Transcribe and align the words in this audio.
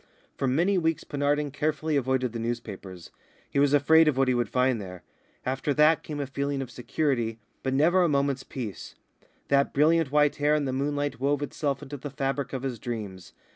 For 0.35 0.47
many 0.47 0.79
weeks 0.79 1.03
Penarden 1.03 1.51
carefully 1.53 1.95
avoided 1.95 2.33
the 2.33 2.39
newspapers. 2.39 3.11
He 3.47 3.59
was 3.59 3.71
afraid 3.71 4.07
of 4.07 4.17
what 4.17 4.27
he 4.27 4.33
would 4.33 4.49
find 4.49 4.81
there. 4.81 5.03
After 5.45 5.75
that 5.75 6.01
came 6.01 6.19
a 6.19 6.25
feeling 6.25 6.59
of 6.59 6.71
security, 6.71 7.37
but 7.61 7.75
never 7.75 8.01
a 8.01 8.09
moment's 8.09 8.41
peace. 8.41 8.95
That 9.49 9.73
brilliant 9.75 10.11
white 10.11 10.37
hair 10.37 10.55
in 10.55 10.65
the 10.65 10.73
moonlight 10.73 11.19
wove 11.19 11.43
itself 11.43 11.83
into 11.83 11.97
the 11.97 12.09
fabric 12.09 12.51
of 12.51 12.63
his 12.63 12.79
dreams. 12.79 13.33